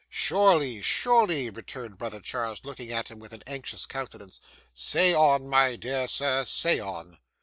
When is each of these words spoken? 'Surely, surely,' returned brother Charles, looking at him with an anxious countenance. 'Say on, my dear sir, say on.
'Surely, 0.09 0.81
surely,' 0.81 1.51
returned 1.51 1.95
brother 1.95 2.19
Charles, 2.19 2.65
looking 2.65 2.91
at 2.91 3.09
him 3.11 3.19
with 3.19 3.33
an 3.33 3.43
anxious 3.45 3.85
countenance. 3.85 4.41
'Say 4.73 5.13
on, 5.13 5.47
my 5.47 5.75
dear 5.75 6.07
sir, 6.07 6.43
say 6.43 6.79
on. 6.79 7.19